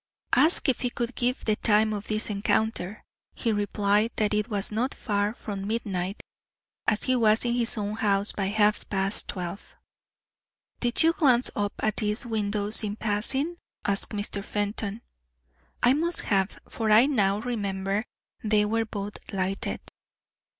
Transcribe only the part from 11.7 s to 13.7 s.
at these windows in passing?"